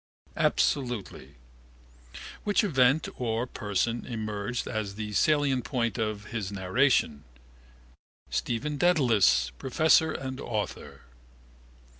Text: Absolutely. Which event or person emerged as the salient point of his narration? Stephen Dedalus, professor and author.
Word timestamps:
Absolutely. 0.37 1.35
Which 2.43 2.63
event 2.63 3.07
or 3.17 3.45
person 3.45 4.03
emerged 4.07 4.65
as 4.67 4.95
the 4.95 5.13
salient 5.13 5.63
point 5.65 5.99
of 5.99 6.31
his 6.31 6.51
narration? 6.51 7.23
Stephen 8.31 8.77
Dedalus, 8.77 9.51
professor 9.59 10.11
and 10.11 10.39
author. 10.41 11.01